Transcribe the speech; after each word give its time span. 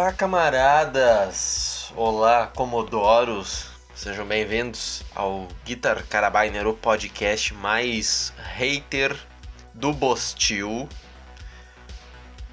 Olá, 0.00 0.12
camaradas! 0.14 1.92
Olá, 1.94 2.46
comodoros! 2.46 3.66
Sejam 3.94 4.24
bem-vindos 4.24 5.02
ao 5.14 5.46
Guitar 5.62 6.02
Carabiner, 6.06 6.66
o 6.66 6.72
podcast 6.72 7.52
mais 7.52 8.32
hater 8.38 9.14
do 9.74 9.92
Bostil. 9.92 10.88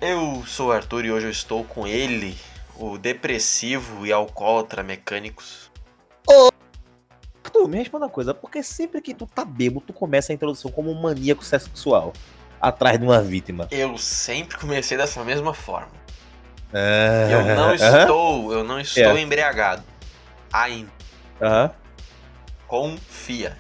Eu 0.02 0.44
sou 0.46 0.68
o 0.68 0.72
Arthur 0.74 1.06
e 1.06 1.12
hoje 1.14 1.28
eu 1.28 1.32
estou 1.32 1.64
com 1.64 1.88
ele, 1.88 2.38
o 2.76 2.98
depressivo 2.98 4.06
e 4.06 4.12
alcoólatra 4.12 4.84
mecânicos. 4.84 5.72
Arthur, 7.46 7.70
me 7.70 7.78
responda 7.78 8.08
uma 8.08 8.12
coisa, 8.12 8.34
porque 8.34 8.62
sempre 8.62 9.00
que 9.00 9.14
tu 9.14 9.26
tá 9.26 9.46
bêbado, 9.46 9.86
tu 9.88 9.94
começa 9.94 10.34
a 10.34 10.36
introdução 10.36 10.70
como 10.70 10.92
um 10.92 11.02
maníaco 11.02 11.46
sexual 11.46 12.12
atrás 12.60 13.00
de 13.00 13.06
uma 13.06 13.22
vítima. 13.22 13.70
Eu 13.72 13.98
sempre 13.98 14.58
comecei 14.58 14.98
dessa 14.98 15.24
mesma 15.24 15.54
forma. 15.54 16.07
Ah, 16.74 17.30
Eu 17.32 17.56
não 17.56 17.74
estou, 17.74 18.54
eu 18.54 18.64
não 18.64 18.80
estou 18.80 19.18
É. 19.18 19.22
embriagado. 19.22 19.84
Ainda. 20.52 20.92
aham. 21.42 21.72
Confia. 22.68 23.58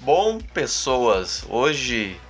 Bom, 0.00 0.38
pessoas, 0.38 1.44
hoje 1.48 2.20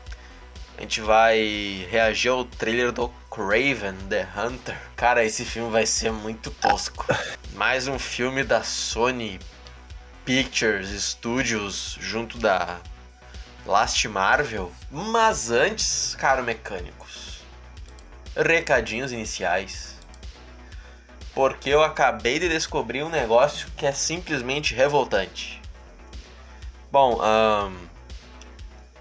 a 0.79 0.81
gente 0.83 1.01
vai 1.01 1.87
reagir 1.91 2.29
ao 2.29 2.45
trailer 2.45 2.93
do 2.93 3.09
Craven 3.31 3.97
the 4.09 4.27
Hunter. 4.37 4.77
Cara, 4.95 5.25
esse 5.25 5.45
filme 5.45 5.71
vai 5.71 5.85
ser 5.87 6.13
muito 6.13 6.51
tosco. 6.53 7.05
Mais 7.55 7.89
um 7.89 7.99
filme 7.99 8.45
da 8.45 8.63
Sony 8.63 9.41
Pictures 10.25 10.89
Studios 11.03 11.97
junto 12.01 12.39
da 12.39 12.79
Last 13.67 14.07
Marvel. 14.07 14.71
Mas 14.91 15.51
antes, 15.51 16.15
caro 16.17 16.45
mecânicos, 16.45 17.34
recadinhos 18.37 19.13
iniciais. 19.13 19.95
Porque 21.35 21.69
eu 21.69 21.83
acabei 21.83 22.39
de 22.39 22.49
descobrir 22.49 23.03
um 23.03 23.09
negócio 23.09 23.69
que 23.77 23.87
é 23.87 23.93
simplesmente 23.93 24.75
revoltante. 24.75 25.61
Bom, 26.93 27.21
ahn, 27.21 27.73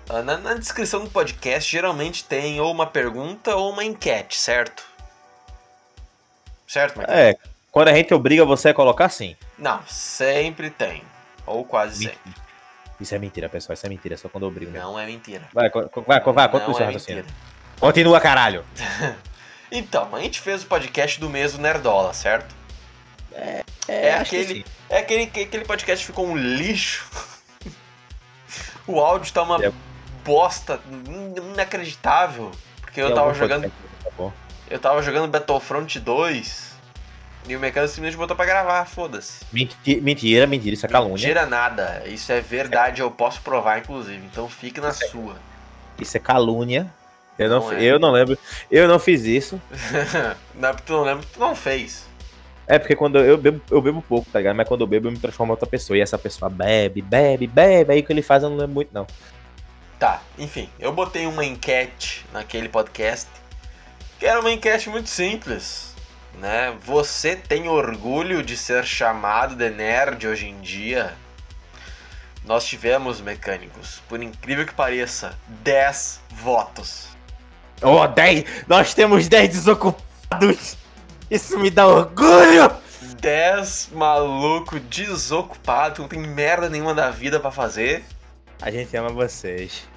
ah, 0.09 0.21
na, 0.21 0.37
na 0.37 0.53
descrição 0.55 1.03
do 1.03 1.09
podcast 1.09 1.71
geralmente 1.71 2.23
tem 2.25 2.59
ou 2.59 2.71
uma 2.71 2.87
pergunta 2.87 3.55
ou 3.55 3.71
uma 3.71 3.83
enquete, 3.83 4.37
certo? 4.37 4.83
Certo, 6.67 6.97
Michael? 6.97 7.17
É, 7.17 7.35
quando 7.71 7.89
a 7.89 7.93
gente 7.93 8.13
obriga 8.13 8.43
você 8.43 8.69
a 8.69 8.73
colocar 8.73 9.09
sim. 9.09 9.35
Não, 9.57 9.81
sempre 9.85 10.69
tem. 10.71 11.03
Ou 11.45 11.63
quase 11.63 12.05
sempre. 12.05 12.33
Isso 12.99 13.13
é 13.13 13.19
mentira, 13.19 13.47
pessoal, 13.47 13.73
isso 13.73 13.85
é 13.85 13.89
mentira, 13.89 14.17
só 14.17 14.27
quando 14.27 14.43
eu 14.43 14.49
obrigo. 14.49 14.71
mesmo. 14.71 14.87
Não 14.87 14.99
é 14.99 15.05
mentira. 15.05 15.47
Vai, 15.53 15.69
vai, 15.69 16.19
vai, 16.19 16.47
o 16.47 16.59
Não 16.59 16.73
seu 16.73 16.83
é 16.83 16.85
raciocínio. 16.85 17.23
mentira. 17.23 17.52
Continua, 17.79 18.19
caralho. 18.19 18.63
Então, 19.75 20.15
a 20.15 20.19
gente 20.21 20.39
fez 20.39 20.61
o 20.61 20.67
podcast 20.67 21.19
do 21.19 21.27
mês 21.27 21.53
do 21.53 21.57
Nerdola, 21.59 22.13
certo? 22.13 22.53
É, 23.31 23.63
É 23.87 24.11
que 24.23 24.37
aquele, 24.37 24.65
é 24.87 24.97
aquele 24.99 25.25
que 25.25 25.39
aquele 25.39 25.65
podcast 25.65 26.05
ficou 26.05 26.27
um 26.27 26.37
lixo. 26.37 27.03
o 28.85 28.99
áudio 28.99 29.33
tá 29.33 29.41
uma 29.41 29.65
É. 29.65 29.71
bosta 30.23 30.79
in- 30.87 31.33
inacreditável. 31.53 32.51
Porque 32.81 33.01
eu 33.01 33.15
tava 33.15 33.33
jogando, 33.33 33.63
podcast, 33.63 34.03
tá 34.03 34.09
bom. 34.15 34.31
eu 34.69 34.77
tava 34.77 35.01
jogando 35.01 35.27
Battlefront 35.31 35.99
2 35.99 36.73
e 37.47 37.55
o 37.55 37.59
mecânico 37.59 37.91
simplesmente 37.91 38.15
botou 38.15 38.35
pra 38.35 38.45
gravar, 38.45 38.85
foda-se. 38.85 39.43
Menti- 39.51 39.99
Mentira, 40.01 40.45
mentira, 40.45 40.75
isso 40.75 40.85
é 40.85 40.89
calúnia. 40.89 41.13
Mentira 41.15 41.47
nada, 41.47 42.03
isso 42.05 42.31
é 42.31 42.39
verdade, 42.41 43.01
eu 43.01 43.09
posso 43.09 43.41
provar 43.41 43.79
inclusive. 43.79 44.23
Então 44.31 44.47
fique 44.47 44.79
na 44.79 44.91
sua. 44.93 45.35
Isso 45.97 46.15
é 46.15 46.19
calúnia. 46.19 46.93
Eu 47.37 47.49
não, 47.49 47.59
Não 47.59 47.73
é. 47.73 47.83
eu 47.83 47.99
não 47.99 48.11
lembro. 48.11 48.37
Eu 48.69 48.87
não 48.87 48.99
fiz 48.99 49.23
isso. 49.23 49.61
não 50.53 50.69
é 50.69 50.73
tu 50.73 50.93
não 50.93 51.03
lembra, 51.03 51.25
tu 51.33 51.39
não 51.39 51.55
fez. 51.55 52.05
É 52.65 52.79
porque 52.79 52.95
quando 52.95 53.19
eu 53.19 53.37
bebo, 53.37 53.61
eu 53.69 53.81
bebo 53.81 54.01
pouco, 54.01 54.29
tá 54.31 54.39
ligado? 54.39 54.55
Mas 54.55 54.67
quando 54.67 54.81
eu 54.81 54.87
bebo, 54.87 55.07
eu 55.07 55.11
me 55.11 55.19
transformo 55.19 55.51
em 55.51 55.55
outra 55.55 55.67
pessoa. 55.67 55.97
E 55.97 56.01
essa 56.01 56.17
pessoa 56.17 56.49
bebe, 56.49 57.01
bebe, 57.01 57.47
bebe. 57.47 57.93
Aí 57.93 57.99
o 57.99 58.03
que 58.03 58.13
ele 58.13 58.21
faz 58.21 58.43
eu 58.43 58.49
não 58.49 58.57
lembro 58.57 58.75
muito, 58.75 58.93
não. 58.93 59.05
Tá, 59.99 60.21
enfim, 60.37 60.69
eu 60.79 60.91
botei 60.91 61.25
uma 61.25 61.45
enquete 61.45 62.25
naquele 62.33 62.67
podcast, 62.67 63.29
que 64.19 64.25
era 64.25 64.39
uma 64.39 64.51
enquete 64.51 64.89
muito 64.89 65.09
simples, 65.09 65.93
né? 66.39 66.75
Você 66.83 67.35
tem 67.35 67.67
orgulho 67.69 68.43
de 68.43 68.57
ser 68.57 68.83
chamado 68.85 69.55
de 69.55 69.69
nerd 69.69 70.27
hoje 70.27 70.47
em 70.47 70.59
dia? 70.61 71.13
Nós 72.45 72.65
tivemos, 72.65 73.21
mecânicos, 73.21 74.01
por 74.09 74.21
incrível 74.21 74.65
que 74.65 74.73
pareça, 74.73 75.37
10 75.63 76.19
votos. 76.31 77.12
Oh, 77.81 78.07
10! 78.07 78.45
Nós 78.67 78.93
temos 78.93 79.27
10 79.27 79.49
desocupados! 79.49 80.77
Isso 81.29 81.57
me 81.59 81.69
dá 81.69 81.87
orgulho! 81.87 82.71
10 83.19 83.89
maluco 83.93 84.79
desocupado, 84.79 85.95
que 85.95 86.01
não 86.01 86.07
tem 86.07 86.19
merda 86.19 86.69
nenhuma 86.69 86.93
da 86.93 87.09
vida 87.09 87.39
pra 87.39 87.51
fazer. 87.51 88.03
A 88.61 88.69
gente 88.69 88.95
ama 88.97 89.09
vocês. 89.09 89.87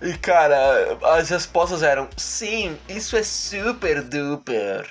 E 0.00 0.12
cara, 0.18 0.98
as 1.16 1.30
respostas 1.30 1.82
eram 1.82 2.08
sim, 2.16 2.78
isso 2.88 3.16
é 3.16 3.22
super 3.22 4.02
duper. 4.02 4.86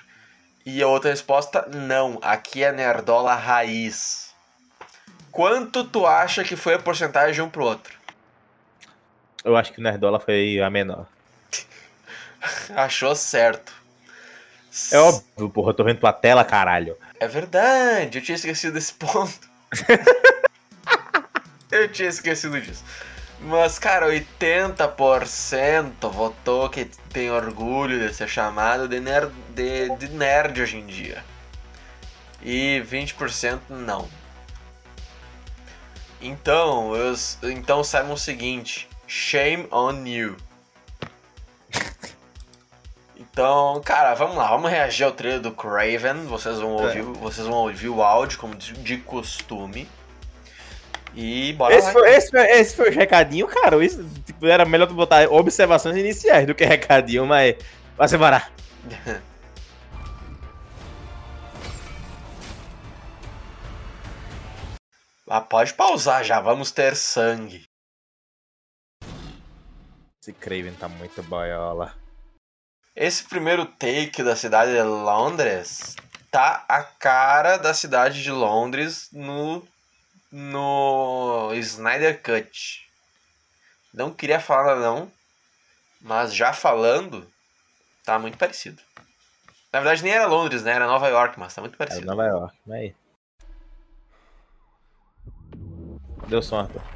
E 0.66 0.82
a 0.82 0.88
outra 0.88 1.12
resposta, 1.12 1.68
não, 1.74 2.20
aqui 2.22 2.64
é 2.64 2.72
nerdola 2.72 3.36
raiz. 3.36 4.34
Quanto 5.32 5.84
tu 5.84 6.06
acha 6.06 6.44
que 6.44 6.56
foi 6.56 6.74
a 6.74 6.80
porcentagem 6.80 7.34
de 7.34 7.42
um 7.42 7.50
pro 7.50 7.66
outro? 7.66 8.03
Eu 9.44 9.56
acho 9.56 9.74
que 9.74 9.80
o 9.80 9.84
Nerdola 9.84 10.20
foi 10.20 10.62
a 10.62 10.70
menor. 10.70 11.06
Achou 12.76 13.16
certo. 13.16 13.74
É 14.92 14.98
óbvio, 14.98 15.50
porra, 15.50 15.70
eu 15.70 15.74
tô 15.74 15.84
vendo 15.84 16.00
tua 16.00 16.14
tela, 16.14 16.44
caralho. 16.44 16.98
É 17.20 17.28
verdade, 17.28 18.18
eu 18.18 18.24
tinha 18.24 18.36
esquecido 18.36 18.74
desse 18.74 18.94
ponto. 18.94 19.48
eu 21.72 21.92
tinha 21.92 22.09
esquecido 22.09 22.59
disso. 22.59 22.84
Mas, 23.40 23.78
cara, 23.78 24.08
80% 24.08 26.09
votou 26.09 26.70
que 26.70 26.86
tem 27.12 27.30
orgulho 27.30 28.00
de 28.00 28.14
ser 28.14 28.28
chamado 28.28 28.88
de 28.88 29.00
nerd, 29.00 29.32
de, 29.50 29.90
de 29.98 30.09
nerd 30.09 30.62
hoje 30.62 30.78
em 30.78 30.86
dia. 30.86 31.24
E 32.42 32.82
20% 32.90 33.59
não. 33.70 34.08
Então, 36.22 36.96
eu, 36.96 37.14
então 37.52 37.84
saiba 37.84 38.14
o 38.14 38.18
seguinte: 38.18 38.88
shame 39.13 39.68
on 39.72 40.07
you. 40.07 40.35
Então, 43.16 43.79
cara, 43.85 44.16
vamos 44.16 44.35
lá, 44.35 44.50
vamos 44.50 44.72
reagir 44.72 45.03
ao 45.03 45.12
trailer 45.12 45.40
do 45.40 45.51
Craven. 45.51 46.25
Vocês 46.25 46.59
vão 46.59 46.72
ouvir, 46.72 47.01
vocês 47.03 47.46
vão 47.46 47.57
ouvir 47.57 47.90
o 47.90 48.02
áudio 48.02 48.40
como 48.40 48.56
de, 48.56 48.97
costume. 48.97 49.88
E 51.13 51.53
bora 51.53 51.75
Esse 51.75 51.88
lá. 51.88 51.94
foi, 51.94 52.09
esse, 52.09 52.31
foi, 52.31 52.41
esse 52.41 52.75
foi 52.75 52.90
o 52.90 52.91
recadinho, 52.94 53.47
cara. 53.47 53.84
Isso, 53.85 54.03
tipo, 54.25 54.47
era 54.47 54.66
melhor 54.66 54.88
tu 54.88 54.96
botar 54.96 55.31
observações 55.31 55.96
iniciais 55.96 56.47
do 56.47 56.56
que 56.56 56.66
recadinho, 56.66 57.28
mas. 57.28 57.56
Vai 57.96 58.07
se 58.07 58.18
varar. 58.18 58.52
Ah, 65.25 65.41
pode 65.41 65.73
pausar 65.73 66.23
já, 66.23 66.40
vamos 66.40 66.69
ter 66.69 66.96
sangue. 66.96 67.66
Esse 70.23 70.31
Craven 70.31 70.73
tá 70.75 70.88
muito 70.88 71.22
boiola. 71.22 71.94
Esse 72.95 73.25
primeiro 73.25 73.66
take 73.66 74.23
da 74.23 74.38
cidade 74.38 74.72
de 74.72 74.81
Londres 74.81 75.97
tá 76.31 76.63
a 76.69 76.81
cara 76.81 77.57
da 77.57 77.73
cidade 77.73 78.23
de 78.23 78.31
Londres 78.31 79.09
no 79.11 79.61
no 80.31 81.53
Snyder 81.55 82.22
Cut. 82.23 82.90
Não 83.93 84.14
queria 84.14 84.40
falar 84.40 84.78
não, 84.78 85.11
mas 85.99 86.34
já 86.34 86.53
falando, 86.53 87.29
tá 88.05 88.17
muito 88.17 88.37
parecido. 88.37 88.81
Na 89.73 89.81
verdade 89.81 90.03
nem 90.03 90.14
era 90.14 90.26
Londres, 90.26 90.64
né? 90.64 90.72
Era 90.72 90.87
Nova 90.87 91.09
York, 91.09 91.37
mas 91.37 91.53
tá 91.53 91.59
muito 91.59 91.76
É 91.76 91.78
parecido. 91.78 92.05
Nova 92.05 92.23
York, 92.26 92.58
mas 92.66 92.79
aí. 92.79 92.96
Deu 96.29 96.41
som, 96.41 96.59
Arthur. 96.61 96.92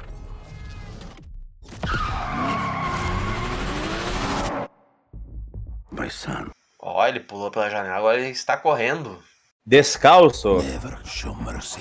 My 5.98 6.10
son, 6.10 6.50
Ó, 6.80 7.04
ele 7.06 7.20
pulou 7.20 7.50
pela 7.50 7.68
janela, 7.68 7.96
agora 7.96 8.18
ele 8.20 8.28
está 8.30 8.56
correndo. 8.56 9.22
Descalço. 9.66 10.62
never 10.62 10.98
show 11.04 11.34
mercy. 11.34 11.80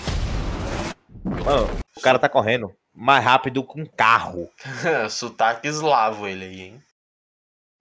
Mano, 1.24 1.70
o 1.96 2.02
cara 2.02 2.18
tá 2.18 2.28
correndo 2.28 2.74
mais 2.94 3.24
rápido 3.24 3.64
que 3.64 3.80
um 3.80 3.86
carro. 3.86 4.50
Sotaque 5.10 5.68
eslavo 5.68 6.28
ele 6.28 6.46
aí, 6.46 6.62
hein? 6.62 6.84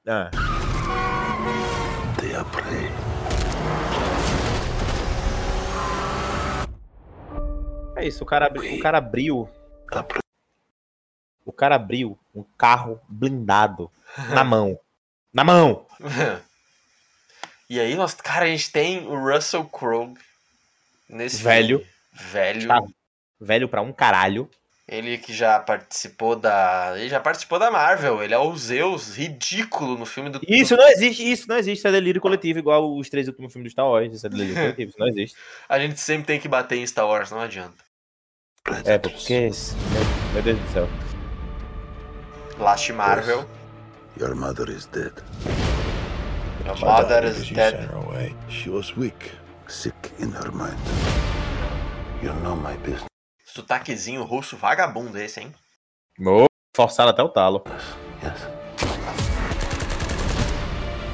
Ah. 0.07 0.31
They 2.21 2.35
are 2.35 2.45
prey. 2.51 2.91
É 7.97 8.07
isso, 8.07 8.23
o 8.23 8.27
cara, 8.27 8.47
abri- 8.47 8.79
o 8.79 8.83
cara 8.83 8.99
abriu. 8.99 9.49
O 11.45 11.53
cara 11.53 11.77
abriu 11.77 12.19
um 12.35 12.45
carro 12.59 13.01
blindado 13.09 13.91
na 14.35 14.45
mão. 14.45 14.79
Na 15.37 15.45
mão! 15.45 15.87
E 17.69 17.81
aí, 17.81 17.97
nós, 17.97 18.15
cara, 18.15 18.45
a 18.45 18.49
gente 18.49 18.71
tem 18.71 19.09
o 19.09 19.19
Russell 19.19 19.65
Crowe 19.65 20.15
nesse 21.09 21.43
Velho. 21.43 21.79
filme. 21.79 21.93
Velho. 22.31 22.69
Tá. 22.69 22.81
Velho 23.41 23.69
pra 23.69 23.83
um 23.83 23.93
caralho. 23.93 24.49
Ele 24.87 25.19
que 25.19 25.35
já 25.35 25.59
participou 25.59 26.37
da. 26.37 26.95
Ele 26.97 27.09
já 27.09 27.19
participou 27.19 27.59
da 27.59 27.69
Marvel. 27.69 28.23
Ele 28.23 28.33
é 28.33 28.39
o 28.39 28.57
Zeus 28.57 29.17
ridículo 29.17 29.99
no 29.99 30.07
filme 30.07 30.31
do. 30.31 30.41
Isso 30.47 30.77
não 30.77 30.87
existe, 30.87 31.29
isso 31.29 31.49
não 31.49 31.57
existe. 31.57 31.79
Isso 31.79 31.89
é 31.89 31.91
delírio 31.91 32.21
coletivo, 32.21 32.61
igual 32.61 32.97
os 32.97 33.11
três 33.11 33.27
últimos 33.27 33.53
filmes 33.53 33.73
do 33.73 33.73
Star 33.73 33.87
Wars. 33.87 34.15
Isso 34.15 34.25
é 34.25 34.31
delírio 34.31 34.55
coletivo, 34.63 34.91
isso 34.91 35.01
não 35.01 35.09
existe. 35.09 35.37
A 35.69 35.81
gente 35.81 35.99
sempre 35.99 36.25
tem 36.25 36.39
que 36.39 36.47
bater 36.47 36.79
em 36.79 36.87
Star 36.87 37.09
Wars, 37.09 37.33
não 37.33 37.41
adianta. 37.41 37.85
É, 38.85 38.97
porque. 38.97 39.51
Meu, 40.33 40.43
Deus 40.45 40.61
do 40.61 40.69
céu. 40.71 40.89
Last 42.61 42.93
Marvel. 42.93 43.56
Your 44.19 44.35
mother 44.35 44.71
is 44.71 44.87
dead. 44.87 45.13
Your 46.65 46.77
mother 46.81 47.25
is 47.25 47.49
dead. 47.51 47.75
sent 47.75 47.91
her 47.91 47.97
away. 47.99 48.35
She 48.49 48.71
was 48.71 48.97
weak, 48.97 49.33
sick 49.69 50.13
in 50.19 50.31
her 50.33 50.51
mind. 50.51 50.79
You 52.23 52.33
know 52.43 52.57
my 52.57 52.77
business. 52.79 53.07
Sotaquezinho 53.47 54.25
russo 54.25 54.57
vagabundo 54.57 55.19
esse, 55.19 55.41
hein? 55.41 55.55
Mo- 56.19 56.47
Forçado 56.77 57.11
até 57.11 57.23
o 57.23 57.29
talo. 57.29 57.63
Yes. 58.23 58.41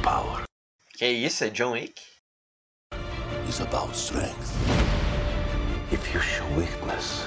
Power 0.03 0.43
Que 0.99 1.07
isso? 1.07 1.45
É 1.45 1.51
John 1.51 1.73
Wick? 1.73 2.01
is 3.49 3.61
about 3.61 3.95
strength. 3.95 4.55
If 5.93 6.15
you 6.15 6.21
show 6.21 6.47
weakness, 6.57 7.27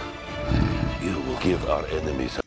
you 1.02 1.12
will 1.28 1.38
give 1.40 1.64
our 1.70 1.86
enemies 1.92 2.40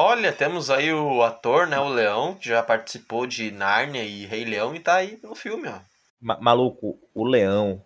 Olha, 0.00 0.32
temos 0.32 0.70
aí 0.70 0.92
o 0.94 1.24
ator, 1.24 1.66
né? 1.66 1.76
O 1.80 1.88
Leão, 1.88 2.36
que 2.36 2.48
já 2.48 2.62
participou 2.62 3.26
de 3.26 3.50
Nárnia 3.50 4.04
e 4.04 4.26
Rei 4.26 4.44
Leão 4.44 4.72
e 4.72 4.78
tá 4.78 4.94
aí 4.94 5.18
no 5.24 5.34
filme, 5.34 5.66
ó. 5.66 5.80
Ma- 6.20 6.38
maluco, 6.40 6.96
o 7.12 7.24
leão. 7.24 7.84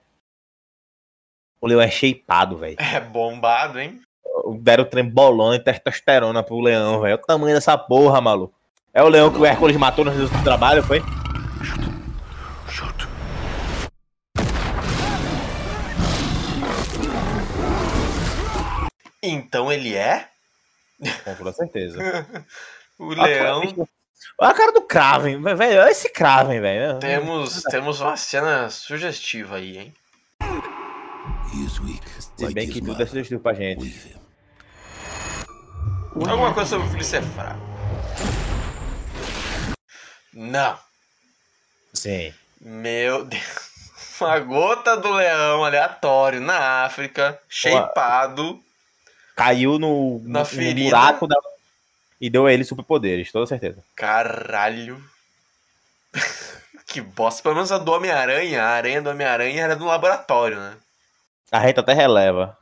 O 1.59 1.67
leão 1.67 1.81
é 1.81 1.91
shapeado, 1.91 2.59
velho. 2.59 2.77
É 2.79 3.01
bombado, 3.01 3.81
hein? 3.81 3.99
Deram 4.61 4.85
trembolona 4.85 5.57
e 5.57 5.61
testosterona 5.65 6.43
pro 6.43 6.61
leão, 6.61 7.01
velho. 7.01 7.15
O 7.15 7.19
tamanho 7.19 7.55
dessa 7.55 7.79
porra, 7.79 8.21
maluco. 8.21 8.55
É 8.93 9.03
o 9.03 9.09
leão 9.09 9.33
que 9.33 9.39
o 9.39 9.47
Hércules 9.47 9.79
matou 9.79 10.05
no 10.05 10.11
registro 10.11 10.37
do 10.37 10.45
trabalho, 10.45 10.83
foi? 10.83 11.01
Então 19.23 19.73
ele 19.73 19.95
é? 19.95 20.32
Com 21.25 21.35
toda 21.37 21.53
certeza. 21.53 21.99
O 22.99 23.09
Leão. 23.09 23.63
Olha 24.39 24.51
a 24.51 24.55
cara 24.55 24.71
do 24.71 24.83
Kraven, 24.83 25.43
velho. 25.43 25.81
Olha 25.81 25.91
esse 25.91 26.09
Kraven, 26.09 26.61
velho. 26.61 27.01
Temos, 27.01 27.63
temos 27.63 28.01
uma 28.01 28.17
cena 28.17 28.71
sugestiva 28.71 29.57
aí, 29.57 29.79
hein? 29.79 29.95
Se 32.37 32.55
bem 32.55 32.69
que 32.69 32.81
tudo 32.81 33.03
é 33.03 33.07
sugestivo 33.07 33.41
pra 33.41 33.55
gente. 33.55 34.17
Alguma 36.15 36.55
coisa 36.55 36.71
sobre 36.71 36.87
o 36.87 36.91
filho 36.91 37.05
ser 37.05 37.23
fraco. 37.23 37.61
Não. 40.33 40.79
Sim. 41.93 42.33
Meu 42.61 43.25
Deus. 43.25 43.73
Uma 44.21 44.39
gota 44.39 44.97
do 44.97 45.11
leão 45.11 45.65
aleatório 45.65 46.41
na 46.41 46.85
África, 46.85 47.41
shapeado. 47.49 48.63
Caiu 49.37 49.79
no, 49.79 50.21
Na 50.25 50.45
no, 50.45 50.75
buraco 50.75 51.27
da... 51.27 51.37
e 52.21 52.29
deu 52.29 52.47
a 52.47 52.53
ele 52.53 52.65
superpoderes, 52.65 53.33
toda 53.33 53.47
certeza. 53.47 53.83
Caralho. 53.97 55.03
que 56.87 57.01
bosta. 57.01 57.43
Pelo 57.43 57.55
menos 57.55 57.73
a 57.73 57.79
do 57.79 57.93
Homem-Aranha, 57.93 58.63
a 58.63 58.69
aranha 58.69 59.01
do 59.01 59.11
Homem-Aranha 59.11 59.63
era 59.63 59.77
no 59.77 59.87
laboratório, 59.87 60.59
né? 60.59 60.77
A 61.51 61.67
gente 61.67 61.81
até 61.81 61.93
releva. 61.93 62.57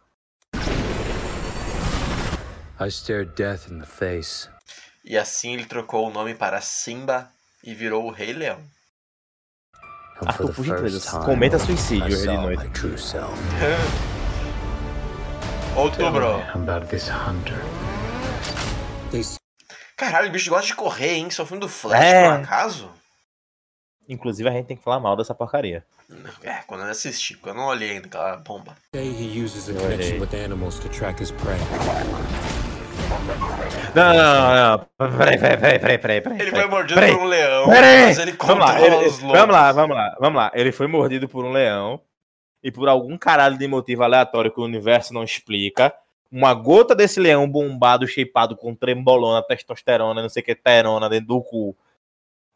I 2.81 2.89
stared 2.89 3.33
death 3.37 3.71
in 3.71 3.79
the 3.79 3.87
face. 3.87 4.49
E 5.05 5.17
assim 5.19 5.55
ele 5.55 5.67
trocou 5.67 6.09
o 6.09 6.11
nome 6.11 6.35
para 6.35 6.61
Simba 6.61 7.29
e 7.63 7.75
virou 7.75 8.07
o 8.07 8.11
Rei 8.11 8.33
Leão. 8.33 8.61
Arthur, 10.25 10.55
por 10.55 10.65
gentileza, 10.65 11.21
cometa 11.21 11.59
suicídio, 11.59 12.17
saw 12.17 12.35
Illinois. 12.35 12.59
Outubro. 15.77 16.43
Caralho, 19.97 20.29
o 20.29 20.33
bicho 20.33 20.51
gosta 20.51 20.67
de 20.67 20.75
correr, 20.75 21.15
hein? 21.15 21.29
Isso 21.29 21.43
é 21.43 21.47
filme 21.47 21.61
do 21.61 21.69
Flash, 21.69 22.03
É. 22.03 22.25
por 22.25 22.41
acaso? 22.45 22.91
Inclusive 24.09 24.49
a 24.49 24.53
gente 24.53 24.67
tem 24.67 24.77
que 24.77 24.83
falar 24.83 24.99
mal 24.99 25.15
dessa 25.17 25.35
porcaria. 25.35 25.85
É, 26.43 26.55
quando 26.67 26.83
eu 26.85 26.91
assisti, 26.91 27.35
porque 27.37 27.51
eu 27.51 27.55
não 27.55 27.67
olhei 27.67 27.91
ainda 27.93 28.07
aquela 28.09 28.37
bomba. 28.39 28.75
say 28.95 29.07
he 29.07 29.41
uses 29.43 29.69
a 29.69 29.73
Olha 29.73 29.81
connection 29.83 30.15
aí. 30.15 30.21
with 30.21 30.45
animals 30.45 30.79
to 30.81 30.89
track 30.89 31.23
his 31.23 31.31
prey. 31.31 31.57
Não, 33.95 34.15
não, 34.15 34.79
não. 34.99 35.17
Peraí, 35.19 35.39
peraí, 35.39 35.57
peraí, 35.59 35.79
peraí, 35.79 35.99
peraí. 35.99 36.21
peraí, 36.21 36.41
Ele 36.41 36.51
foi 36.51 36.67
mordido 36.67 36.95
peraí, 37.01 37.13
por 37.15 37.23
um 37.23 37.27
leão, 37.27 37.69
peraí. 37.69 38.07
mas 38.07 38.19
ele 38.19 38.33
Vamos 38.33 38.65
lá, 38.65 38.73
controla 38.73 38.95
ele- 38.97 39.07
os 39.07 39.19
lobos. 39.21 39.39
vamos 39.39 39.55
lá, 39.55 39.73
vamos 39.73 39.97
lá, 39.97 40.17
vamos 40.21 40.37
lá. 40.43 40.51
Ele 40.55 40.73
foi 40.73 40.87
mordido 40.89 41.29
por 41.29 41.45
um 41.45 41.53
leão 41.53 42.01
e 42.63 42.71
por 42.71 42.89
algum 42.89 43.17
caralho 43.17 43.57
de 43.59 43.67
motivo 43.67 44.03
aleatório 44.03 44.51
que 44.51 44.61
o 44.61 44.65
universo 44.65 45.15
não 45.15 45.25
explica. 45.25 45.95
Uma 46.31 46.55
gota 46.55 46.95
desse 46.95 47.19
leão 47.19 47.49
bombado, 47.49 48.07
shapeado 48.07 48.57
com 48.57 48.75
trembolona, 48.75 49.43
testosterona, 49.43 50.23
não 50.23 50.29
sei 50.29 50.43
o 50.43 50.45
que, 50.45 50.55
terona 50.55 51.09
dentro 51.09 51.27
do 51.27 51.43
cu. 51.43 51.77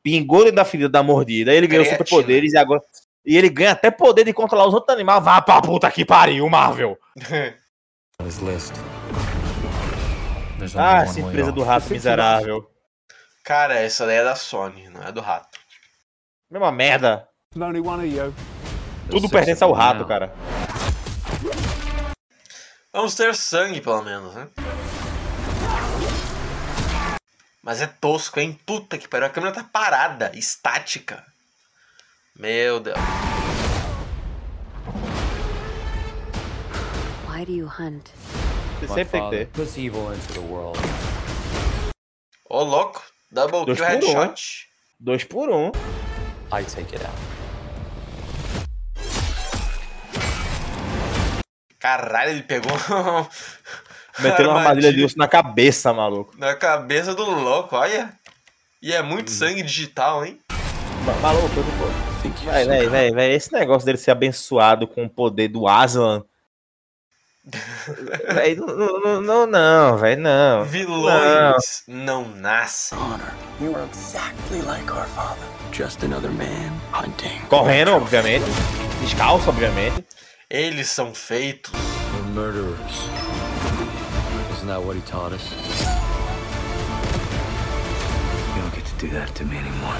Pingou 0.03 0.41
dentro 0.41 0.57
da 0.57 0.65
ferida 0.65 0.89
da 0.89 1.03
mordida. 1.03 1.53
Ele 1.53 1.67
ganhou 1.67 1.85
superpoderes 1.85 2.53
e 2.53 2.59
agora. 2.59 2.81
E 3.25 3.37
ele 3.37 3.49
ganha 3.49 3.73
até 3.73 3.91
poder 3.91 4.25
de 4.25 4.33
controlar 4.33 4.67
os 4.69 4.75
outros 4.75 4.95
animais. 4.95 5.25
Vá 5.25 5.41
pra 5.41 5.63
puta 5.63 5.91
que 5.91 6.05
pariu, 6.05 6.49
Marvel! 6.49 6.99
There's 10.59 10.77
Ah, 10.77 11.03
essa 11.03 11.21
empresa 11.21 11.51
do 11.51 11.63
rato 11.63 11.91
miserável. 11.91 12.71
Cara, 13.43 13.75
essa 13.75 14.07
daí 14.07 14.17
é 14.17 14.25
da 14.25 14.37
Sony, 14.37 14.89
não 14.89 15.03
é 15.03 15.11
do 15.11 15.21
rato. 15.21 15.59
Mesma 16.51 16.71
merda. 16.71 17.29
Only 17.57 17.81
one 17.81 18.07
of 18.07 18.17
you. 18.17 18.54
Tudo 19.11 19.29
pertence 19.29 19.59
six 19.61 19.63
ao 19.63 19.73
rato, 19.73 20.05
cara. 20.07 20.33
Vamos 22.93 23.15
ter 23.15 23.35
sangue, 23.35 23.81
pelo 23.81 24.03
menos, 24.03 24.35
né? 24.35 24.49
Mas 27.63 27.81
é 27.81 27.87
tosco, 27.87 28.39
hein? 28.41 28.59
Puta 28.67 28.99
que 28.99 29.09
pariu. 29.09 29.27
A 29.27 29.31
câmera 29.31 29.53
tá 29.55 29.65
parada, 29.65 30.31
estática. 30.35 31.25
Meu 32.37 32.81
Deus. 32.81 32.97
Why 37.29 37.45
do 37.45 37.53
you 37.53 37.67
hunt? 37.69 38.11
Você 38.81 38.87
My 38.87 38.95
sempre 38.95 39.05
tem 39.05 39.05
que 39.05 39.19
father 39.19 39.47
ter. 39.47 39.53
puts 39.53 39.77
evil 39.77 40.13
into 40.15 40.33
the 40.35 40.41
world. 40.41 40.79
Ô, 42.49 42.63
louco. 42.63 43.03
Double 43.31 43.65
Dois 43.65 43.81
kill 43.81 44.01
por 44.01 44.09
um. 44.09 44.21
headshot. 44.21 44.69
Dois 45.01 45.25
por 45.25 45.49
um. 45.51 45.69
I 46.53 46.65
take 46.65 46.95
it 46.95 47.05
out. 47.05 47.34
Caralho, 51.89 52.31
ele 52.31 52.43
pegou 52.43 52.73
Meteu 54.19 54.49
uma 54.49 54.57
armadilha 54.61 54.91
de 54.91 55.03
urso 55.05 55.19
na 55.19 55.29
cabeça, 55.29 55.93
maluco. 55.93 56.35
na 56.39 56.55
cabeça 56.55 57.15
do 57.15 57.27
louco, 57.27 57.77
olha. 57.77 58.11
E 58.81 58.91
é 58.91 59.03
muito 59.03 59.29
Hum. 59.31 59.35
sangue 59.35 59.63
digital, 59.63 60.25
hein? 60.25 60.41
Ma- 61.05 61.13
Maluco, 61.21 61.47
pô. 61.55 62.41
Vai, 62.47 62.65
vai, 62.65 62.89
vai, 62.89 63.11
vai. 63.11 63.31
Esse 63.33 63.53
negócio 63.53 63.85
dele 63.85 63.99
ser 63.99 64.13
abençoado 64.13 64.87
com 64.89 65.05
o 65.05 65.11
poder 65.11 65.49
do 65.49 65.69
Aslan. 65.69 66.25
Véi, 68.35 68.55
não, 68.57 68.67
não, 69.01 69.21
não, 69.21 69.47
não, 69.47 69.99
velho, 69.99 70.23
não. 70.23 70.65
Vilões 70.65 71.83
não 71.87 72.27
nascem. 72.27 72.99
You 73.61 73.77
are 73.77 73.87
exactly 73.93 74.63
like 74.63 74.91
our 74.91 75.07
father. 75.09 75.45
Just 75.71 76.03
another 76.03 76.31
man 76.31 76.73
hunting. 76.95 77.39
Correndo, 77.51 77.91
obviamente. 77.93 78.47
Descalço, 79.03 79.51
obviamente. 79.51 80.03
Eles 80.55 80.89
são 80.89 81.13
feitos. 81.13 81.73
We're 82.15 82.23
murderers. 82.33 82.79
Isn't 84.53 84.69
that 84.69 84.81
what 84.81 84.95
he 84.95 85.03
taught 85.03 85.33
us? 85.33 85.51
You 88.55 88.63
don't 88.63 88.73
get 88.73 88.85
to 88.87 88.95
do 89.05 89.09
that 89.15 89.35
to 89.35 89.45
me 89.45 89.57
anymore. 89.57 89.97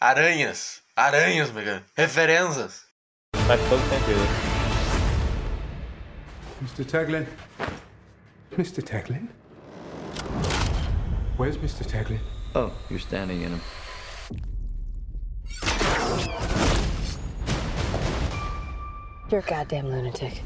Aranhas. 0.00 0.80
Aranhas, 0.96 1.52
Megan. 1.52 1.82
Referências. 1.98 2.80
Faz 3.46 3.60
todo 3.68 3.82
sentido. 3.90 4.24
Mr. 6.62 6.86
Taglin. 6.86 7.26
Mr. 8.56 8.82
Taglin? 8.82 9.28
Where's 11.36 11.58
Mr. 11.58 11.84
Taglin? 11.84 12.20
Oh, 12.54 12.72
you're 12.88 12.98
standing 12.98 13.42
in 13.42 13.50
him. 13.50 13.60
You're 19.30 19.44
a 19.46 19.58
goddamn 19.58 19.88
lunatic. 19.88 20.42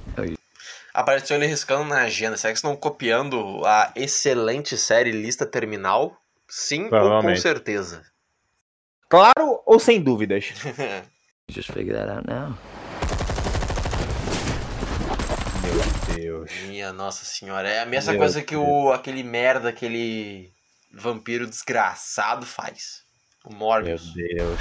Apareceu 0.93 1.37
ele 1.37 1.47
riscando 1.47 1.85
na 1.85 2.03
agenda. 2.03 2.37
Será 2.37 2.53
que 2.53 2.59
estão 2.59 2.75
copiando 2.75 3.65
a 3.65 3.93
excelente 3.95 4.77
série 4.77 5.13
Lista 5.13 5.47
Terminal? 5.47 6.17
Sim 6.49 6.89
ou 6.93 7.23
com 7.23 7.37
certeza? 7.37 8.03
Claro 9.09 9.63
ou 9.65 9.79
sem 9.79 10.03
dúvidas? 10.03 10.53
Just 11.49 11.71
figure 11.73 11.95
that 11.95 12.11
out 12.11 12.27
now. 12.27 12.59
Meu 15.63 16.17
Deus. 16.17 16.51
Minha 16.67 16.93
nossa 16.93 17.25
senhora. 17.25 17.69
É 17.69 17.81
a 17.81 17.87
mesma 17.87 18.13
Meu 18.13 18.21
coisa 18.21 18.43
que 18.43 18.57
o, 18.57 18.93
aquele 18.93 19.23
merda, 19.23 19.69
aquele 19.69 20.53
vampiro 20.93 21.47
desgraçado 21.47 22.45
faz. 22.45 23.05
O 23.45 23.51
Meu 23.51 23.59
Morbius. 23.59 24.13
Deus. 24.13 24.61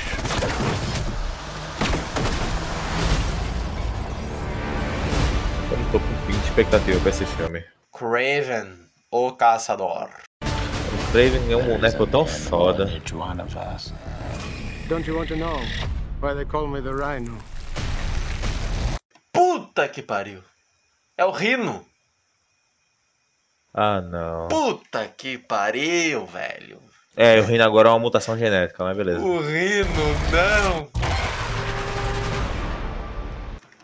Tô 5.91 5.99
com 5.99 6.07
pinta 6.25 6.31
de 6.31 6.47
expectativa 6.47 6.99
pra 7.01 7.09
esse 7.09 7.25
filme. 7.25 7.65
Craven, 7.91 8.73
o 9.11 9.33
caçador. 9.33 10.09
O 10.41 11.11
Craven 11.11 11.51
é 11.51 11.57
um 11.57 11.65
boneco 11.65 12.07
tão 12.07 12.25
foda. 12.25 12.85
Don't 14.87 15.07
you 15.07 15.17
want 15.17 15.27
to 15.27 15.35
know 15.35 15.59
why 16.21 16.33
they 16.33 16.45
call 16.45 16.67
me 16.67 16.81
the 16.81 16.91
Rhino? 16.91 17.37
Puta 19.33 19.89
que 19.89 20.01
pariu. 20.01 20.41
É 21.17 21.25
o 21.25 21.31
Rino. 21.31 21.85
Ah, 23.73 23.99
não. 23.99 24.47
Puta 24.47 25.05
que 25.09 25.37
pariu, 25.37 26.25
velho. 26.25 26.79
É, 27.17 27.37
o 27.41 27.43
Rino 27.43 27.65
agora 27.65 27.89
é 27.89 27.91
uma 27.91 27.99
mutação 27.99 28.37
genética, 28.37 28.81
mas 28.81 28.95
beleza. 28.95 29.19
O 29.19 29.41
Rino, 29.41 29.87
não. 30.31 30.89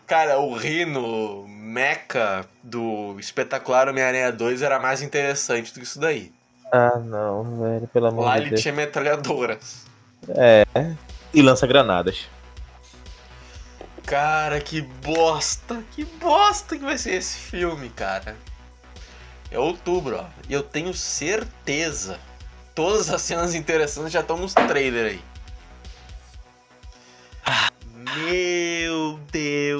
Cara, 0.06 0.38
o 0.38 0.56
Rino 0.56 1.57
Mecha 1.68 2.46
do 2.62 3.20
espetacular 3.20 3.88
Homem-Aranha 3.88 4.32
2 4.32 4.62
era 4.62 4.78
mais 4.78 5.02
interessante 5.02 5.70
do 5.72 5.80
que 5.80 5.84
isso 5.86 6.00
daí. 6.00 6.32
Ah, 6.72 6.98
não, 6.98 7.60
velho, 7.60 7.86
pelo 7.88 8.06
amor 8.06 8.24
Lá 8.24 8.36
de 8.36 8.42
ele 8.44 8.50
Deus. 8.50 8.62
tinha 8.62 8.72
metralhadoras. 8.74 9.84
E 11.34 11.42
lança 11.42 11.66
granadas. 11.66 12.26
Cara, 14.06 14.58
que 14.60 14.80
bosta, 14.80 15.82
que 15.92 16.04
bosta 16.06 16.78
que 16.78 16.84
vai 16.84 16.96
ser 16.96 17.14
esse 17.14 17.36
filme, 17.38 17.90
cara. 17.90 18.34
É 19.50 19.58
outubro, 19.58 20.16
ó. 20.20 20.24
E 20.48 20.54
eu 20.54 20.62
tenho 20.62 20.94
certeza. 20.94 22.18
Todas 22.74 23.10
as 23.10 23.20
cenas 23.20 23.54
interessantes 23.54 24.12
já 24.12 24.20
estão 24.20 24.38
nos 24.38 24.54
trailers 24.54 25.12
aí. 25.12 25.20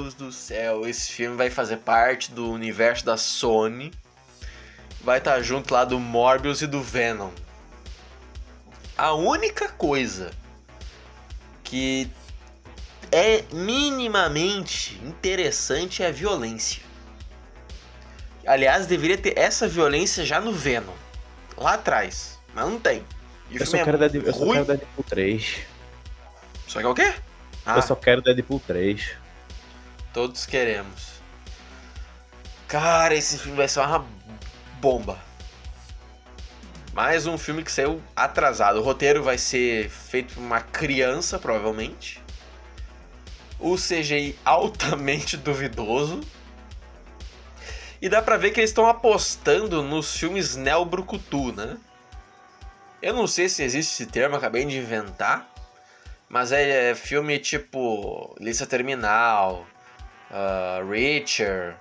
Deus 0.09 0.13
do 0.13 0.31
céu, 0.31 0.87
esse 0.87 1.11
filme 1.11 1.35
vai 1.35 1.49
fazer 1.49 1.77
parte 1.77 2.31
do 2.31 2.51
universo 2.51 3.05
da 3.05 3.17
Sony. 3.17 3.91
Vai 5.01 5.19
estar 5.19 5.41
junto 5.41 5.73
lá 5.73 5.85
do 5.85 5.99
Morbius 5.99 6.61
e 6.61 6.67
do 6.67 6.81
Venom. 6.81 7.31
A 8.97 9.13
única 9.13 9.69
coisa 9.69 10.31
que 11.63 12.09
é 13.11 13.43
minimamente 13.53 14.99
interessante 15.03 16.01
é 16.03 16.07
a 16.07 16.11
violência. 16.11 16.81
Aliás, 18.45 18.87
deveria 18.87 19.17
ter 19.17 19.37
essa 19.37 19.67
violência 19.67 20.25
já 20.25 20.41
no 20.41 20.51
Venom. 20.51 20.95
Lá 21.55 21.73
atrás. 21.75 22.39
Mas 22.53 22.65
não 22.65 22.79
tem. 22.79 23.05
E 23.51 23.57
Eu 23.57 23.65
só, 23.65 23.77
é 23.77 23.83
quero 23.83 23.97
Deadpool, 23.97 24.23
eu 24.23 24.33
só 24.33 24.51
quero 24.53 24.65
Deadpool 24.65 25.05
3. 25.07 25.59
Só 26.67 26.79
que 26.79 26.85
é 26.85 26.89
o 26.89 26.95
quê? 26.95 27.13
Ah, 27.65 27.75
Eu 27.75 27.81
só 27.81 27.95
quero 27.95 28.21
Deadpool 28.21 28.59
3. 28.59 29.28
Todos 30.13 30.45
queremos. 30.45 31.19
Cara, 32.67 33.15
esse 33.15 33.37
filme 33.37 33.57
vai 33.57 33.67
ser 33.67 33.79
uma 33.79 34.05
bomba. 34.79 35.17
Mais 36.93 37.25
um 37.25 37.37
filme 37.37 37.63
que 37.63 37.71
saiu 37.71 38.01
atrasado. 38.15 38.79
O 38.79 38.83
roteiro 38.83 39.23
vai 39.23 39.37
ser 39.37 39.89
feito 39.89 40.33
por 40.33 40.41
uma 40.41 40.61
criança, 40.61 41.39
provavelmente. 41.39 42.21
O 43.59 43.75
CGI 43.75 44.37
altamente 44.43 45.35
duvidoso. 45.37 46.21
E 48.01 48.07
dá 48.07 48.21
pra 48.21 48.37
ver 48.37 48.51
que 48.51 48.59
eles 48.59 48.69
estão 48.69 48.87
apostando 48.87 49.83
nos 49.83 50.15
filmes 50.15 50.55
Neo-Brucutu, 50.55 51.51
né? 51.51 51.77
Eu 53.01 53.13
não 53.13 53.27
sei 53.27 53.49
se 53.49 53.63
existe 53.63 53.93
esse 53.93 54.05
termo, 54.05 54.35
acabei 54.35 54.65
de 54.65 54.77
inventar. 54.77 55.49
Mas 56.27 56.51
é, 56.51 56.93
filme 56.95 57.39
tipo 57.39 58.35
Lista 58.39 58.65
Terminal, 58.65 59.65
ah, 60.31 60.81
Richard, 60.89 61.75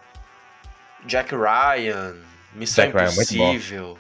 Jack 1.07 1.35
Ryan, 1.35 2.17
Missão 2.55 2.85
Jack 2.85 2.97
Ryan, 2.97 3.07
bom. 3.07 3.12
Impossível, 3.12 3.99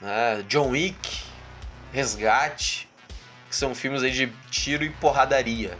né, 0.00 0.44
John 0.48 0.70
Wick, 0.70 1.24
Resgate, 1.92 2.88
que 3.48 3.56
são 3.56 3.74
filmes 3.74 4.02
aí 4.02 4.10
de 4.10 4.32
tiro 4.50 4.84
e 4.84 4.90
porradaria. 4.90 5.76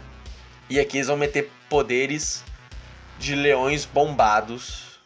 E 0.69 0.79
aqui 0.79 0.97
eles 0.97 1.07
vão 1.07 1.17
meter 1.17 1.49
poderes 1.69 2.43
de 3.19 3.35
leões 3.35 3.85
bombados 3.85 4.99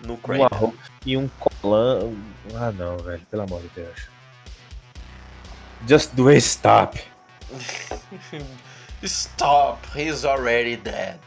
no 0.00 0.14
Um 0.14 0.16
Craven. 0.16 0.46
arroz 0.50 0.74
e 1.04 1.16
um 1.16 1.28
colã. 1.28 2.12
Ah, 2.54 2.72
não, 2.72 2.98
velho, 2.98 3.20
pelo 3.30 3.42
amor 3.42 3.60
de 3.62 3.68
Deus. 3.68 4.08
Just 5.86 6.12
do 6.14 6.28
it, 6.28 6.38
stop. 6.40 6.98
Stop, 9.02 9.86
he's 9.94 10.24
already 10.24 10.76
dead. 10.76 11.18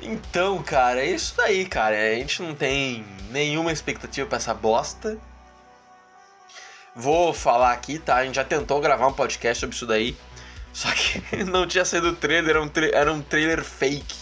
Então, 0.00 0.62
cara, 0.62 1.00
é 1.00 1.10
isso 1.10 1.34
daí, 1.36 1.64
cara. 1.66 1.96
A 1.96 2.14
gente 2.14 2.42
não 2.42 2.54
tem 2.54 3.04
nenhuma 3.30 3.72
expectativa 3.72 4.28
pra 4.28 4.36
essa 4.36 4.52
bosta. 4.54 5.18
Vou 6.94 7.32
falar 7.32 7.72
aqui, 7.72 7.98
tá? 7.98 8.16
A 8.16 8.24
gente 8.24 8.36
já 8.36 8.44
tentou 8.44 8.80
gravar 8.80 9.06
um 9.06 9.12
podcast 9.12 9.60
sobre 9.60 9.76
isso 9.76 9.86
daí. 9.86 10.16
Só 10.72 10.88
que 10.92 11.22
não 11.44 11.66
tinha 11.66 11.84
saído 11.84 12.08
o 12.10 12.16
trailer, 12.16 12.50
era 12.50 12.62
um, 12.62 12.68
tra- 12.68 12.90
era 12.92 13.12
um 13.12 13.22
trailer 13.22 13.64
fake. 13.64 14.16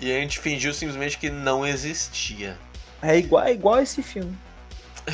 E 0.00 0.12
a 0.12 0.20
gente 0.20 0.38
fingiu 0.38 0.72
simplesmente 0.74 1.16
que 1.18 1.30
não 1.30 1.66
existia. 1.66 2.58
É 3.00 3.16
igual, 3.16 3.44
é 3.44 3.52
igual 3.52 3.80
esse 3.80 4.02
filme. 4.02 4.36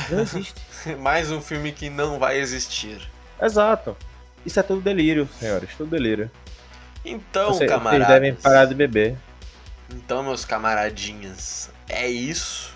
Não 0.09 0.19
existe. 0.21 0.61
Mais 0.99 1.31
um 1.31 1.39
filme 1.41 1.71
que 1.71 1.89
não 1.89 2.19
vai 2.19 2.37
existir. 2.37 2.99
Exato. 3.41 3.95
Isso 4.45 4.59
é 4.59 4.63
tudo 4.63 4.81
delírio, 4.81 5.27
senhores. 5.39 5.69
Tudo 5.77 5.89
delírio. 5.91 6.29
Então, 7.05 7.57
camaradas. 7.59 8.07
Vocês 8.07 8.07
devem 8.07 8.35
parar 8.35 8.65
de 8.65 8.73
beber. 8.73 9.15
Então, 9.91 10.23
meus 10.23 10.43
camaradinhas, 10.43 11.69
é 11.87 12.07
isso. 12.07 12.73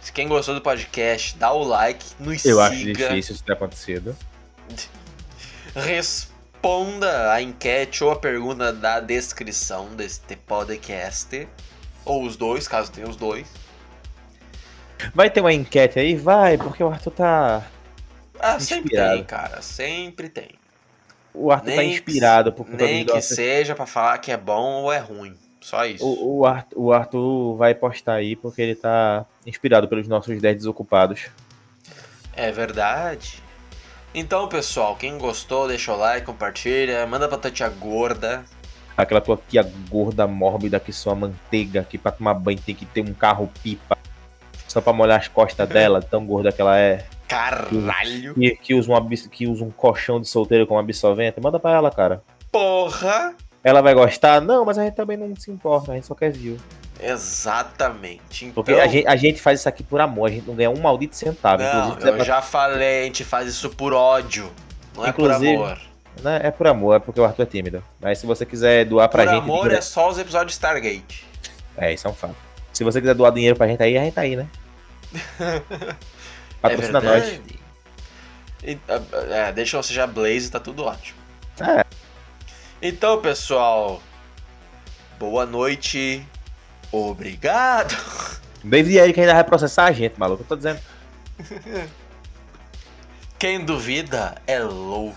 Se 0.00 0.12
quem 0.12 0.28
gostou 0.28 0.54
do 0.54 0.60
podcast, 0.60 1.36
dá 1.36 1.52
o 1.52 1.62
like, 1.64 2.04
nos 2.18 2.44
Eu 2.44 2.60
acho 2.60 2.76
siga, 2.76 3.08
difícil 3.08 3.34
isso 3.34 3.44
ter 3.44 3.52
acontecido. 3.52 4.16
responda 5.74 7.32
a 7.32 7.40
enquete 7.40 8.04
ou 8.04 8.10
a 8.10 8.16
pergunta 8.16 8.72
da 8.72 9.00
descrição 9.00 9.88
deste 9.94 10.36
podcast. 10.36 11.48
Ou 12.04 12.24
os 12.24 12.36
dois, 12.36 12.66
caso 12.68 12.90
tenha 12.90 13.08
os 13.08 13.16
dois. 13.16 13.46
Vai 15.14 15.30
ter 15.30 15.40
uma 15.40 15.52
enquete 15.52 15.98
aí? 15.98 16.16
Vai, 16.16 16.58
porque 16.58 16.82
o 16.82 16.88
Arthur 16.88 17.12
tá. 17.12 17.66
Ah, 18.38 18.58
sempre 18.60 18.84
Inspirado. 18.84 19.14
tem, 19.14 19.24
cara, 19.24 19.62
sempre 19.62 20.28
tem. 20.28 20.50
O 21.34 21.52
Arthur 21.52 21.70
tá 21.70 21.76
Nem- 21.76 21.92
inspirado 21.92 22.52
por 22.52 22.66
conta 22.66 22.84
Nem 22.84 23.04
que 23.04 23.20
seja 23.20 23.74
pra 23.74 23.86
falar 23.86 24.18
que 24.18 24.32
é 24.32 24.36
bom 24.36 24.82
ou 24.82 24.92
é 24.92 24.98
ruim. 24.98 25.34
Só 25.60 25.84
isso. 25.84 26.04
O, 26.04 26.38
o, 26.40 26.46
Arthur, 26.46 26.78
o 26.80 26.92
Arthur 26.92 27.56
vai 27.56 27.74
postar 27.74 28.14
aí 28.14 28.36
porque 28.36 28.62
ele 28.62 28.74
tá 28.74 29.26
inspirado 29.46 29.88
pelos 29.88 30.08
nossos 30.08 30.40
10 30.40 30.56
desocupados. 30.56 31.26
É 32.34 32.50
verdade. 32.52 33.42
Então, 34.14 34.48
pessoal, 34.48 34.96
quem 34.96 35.18
gostou, 35.18 35.68
deixa 35.68 35.92
o 35.92 35.96
like, 35.96 36.24
compartilha, 36.24 37.06
manda 37.06 37.28
pra 37.28 37.36
tua 37.36 37.50
tia 37.50 37.68
gorda. 37.68 38.44
Aquela 38.96 39.20
tua 39.20 39.38
tia 39.48 39.62
gorda, 39.88 40.26
mórbida, 40.26 40.80
que 40.80 40.92
sua 40.92 41.14
manteiga, 41.14 41.84
que 41.84 41.98
pra 41.98 42.10
tomar 42.10 42.34
banho 42.34 42.58
tem 42.60 42.74
que 42.74 42.86
ter 42.86 43.00
um 43.02 43.12
carro 43.12 43.50
pipa. 43.62 43.96
Só 44.66 44.80
pra 44.80 44.92
molhar 44.92 45.18
as 45.18 45.28
costas 45.28 45.68
dela, 45.68 46.00
tão 46.00 46.24
gorda 46.26 46.50
que 46.50 46.60
ela 46.60 46.78
é. 46.78 47.04
Caralho! 47.28 48.34
Que, 48.34 48.56
que, 48.56 48.74
usa 48.74 48.90
um, 48.90 48.96
abs- 48.96 49.26
que 49.26 49.46
usa 49.46 49.62
um 49.64 49.70
colchão 49.70 50.20
de 50.20 50.26
solteiro 50.26 50.66
como 50.66 50.80
absorvente. 50.80 51.40
Manda 51.40 51.60
pra 51.60 51.72
ela, 51.72 51.90
cara. 51.90 52.22
Porra! 52.50 53.34
Ela 53.62 53.82
vai 53.82 53.92
gostar? 53.94 54.40
Não, 54.40 54.64
mas 54.64 54.78
a 54.78 54.84
gente 54.84 54.94
também 54.94 55.16
não 55.16 55.34
se 55.36 55.50
importa, 55.50 55.92
a 55.92 55.94
gente 55.94 56.06
só 56.06 56.14
quer 56.14 56.30
view. 56.32 56.56
Exatamente. 57.00 58.46
Então, 58.46 58.64
Porque 58.64 58.72
a, 58.80 58.86
gente, 58.86 59.06
a 59.06 59.16
gente 59.16 59.40
faz 59.40 59.60
isso 59.60 59.68
aqui 59.68 59.82
por 59.82 60.00
amor, 60.00 60.28
a 60.28 60.32
gente 60.32 60.46
não 60.46 60.54
ganha 60.54 60.70
um 60.70 60.78
maldito 60.80 61.14
centavo. 61.14 61.62
não, 61.62 61.92
é 61.98 62.08
eu 62.08 62.14
pra- 62.14 62.24
já 62.24 62.40
falei, 62.42 63.02
a 63.02 63.04
gente 63.04 63.24
faz 63.24 63.46
isso 63.48 63.68
por 63.70 63.92
ódio. 63.92 64.50
Não 64.96 65.04
é 65.06 65.10
Inclusive, 65.10 65.56
por 65.56 65.64
amor. 65.64 65.78
né, 66.22 66.40
é 66.42 66.50
por 66.50 66.66
amor, 66.66 66.96
é 66.96 66.98
porque 66.98 67.20
o 67.20 67.24
Arthur 67.24 67.42
é 67.42 67.46
tímido. 67.46 67.82
Mas 68.00 68.18
se 68.18 68.26
você 68.26 68.44
quiser 68.46 68.84
doar 68.84 69.08
pra 69.08 69.24
por 69.24 69.30
gente. 69.30 69.42
amor 69.42 69.56
dinheiro- 69.62 69.78
é 69.78 69.80
só 69.82 70.08
os 70.08 70.18
episódios 70.18 70.52
de 70.52 70.52
Stargate. 70.54 71.26
É, 71.76 71.92
isso 71.92 72.06
é 72.06 72.10
um 72.10 72.14
fato. 72.14 72.34
Se 72.72 72.82
você 72.84 73.00
quiser 73.00 73.14
doar 73.14 73.32
dinheiro 73.32 73.56
pra 73.56 73.66
gente 73.68 73.82
aí, 73.82 73.96
a 73.98 74.02
gente 74.04 74.14
tá 74.14 74.22
aí, 74.22 74.34
né? 74.36 74.46
Patrocina 76.60 76.98
é 76.98 77.02
nós. 77.02 77.40
E, 78.64 78.78
é, 79.30 79.52
deixa 79.52 79.76
eu 79.76 79.82
seja 79.82 80.06
Blaze, 80.06 80.50
tá 80.50 80.58
tudo 80.58 80.84
ótimo. 80.84 81.18
É. 81.60 81.84
Então, 82.82 83.20
pessoal, 83.20 84.02
boa 85.18 85.46
noite. 85.46 86.24
Obrigado. 86.90 87.96
David 88.62 88.98
aí 89.00 89.12
que 89.12 89.20
ainda 89.20 89.34
vai 89.34 89.44
processar 89.44 89.84
a 89.86 89.92
gente, 89.92 90.18
maluco. 90.18 90.42
Eu 90.42 90.46
tô 90.46 90.56
dizendo. 90.56 90.80
Quem 93.38 93.64
duvida 93.64 94.40
é 94.46 94.58
louco. 94.58 95.16